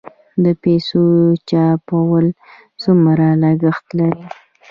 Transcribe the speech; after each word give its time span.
د 0.43 0.45
پیسو 0.63 1.01
چاپول 1.49 2.25
څومره 2.83 3.27
لګښت 3.41 3.85
لري؟ 3.99 4.23